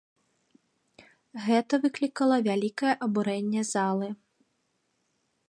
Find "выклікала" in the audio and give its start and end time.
1.83-2.37